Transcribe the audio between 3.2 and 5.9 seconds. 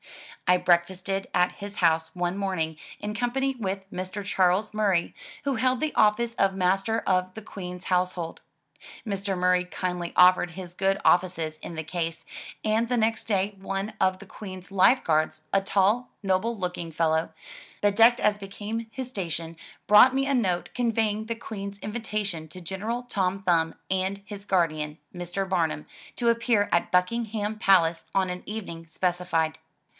pany with Mr. Charles Murray, who held